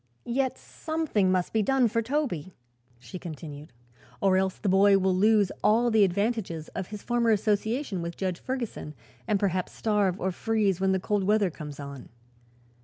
"Yet 0.25 0.57
something 0.57 1.31
must 1.31 1.53
be 1.53 1.61
done 1.61 1.87
for 1.87 2.01
Toby," 2.01 2.55
she 2.97 3.19
continued, 3.19 3.71
"or 4.19 4.35
else 4.35 4.57
the 4.57 4.67
boy 4.67 4.97
will 4.97 5.15
lose 5.15 5.51
all 5.63 5.91
the 5.91 6.03
advantages 6.03 6.69
of 6.69 6.87
his 6.87 7.03
former 7.03 7.29
association 7.29 8.01
with 8.01 8.17
Judge 8.17 8.39
Ferguson 8.39 8.95
and 9.27 9.39
perhaps 9.39 9.73
starve 9.73 10.19
or 10.19 10.31
freeze 10.31 10.81
when 10.81 10.91
the 10.91 10.99
cold 10.99 11.23
weather 11.25 11.51
comes 11.51 11.79
on. 11.79 12.09